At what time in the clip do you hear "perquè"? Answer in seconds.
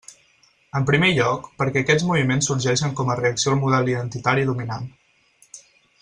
1.59-1.83